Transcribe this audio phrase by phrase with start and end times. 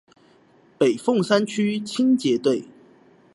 [0.79, 2.63] 北鳳山區清潔隊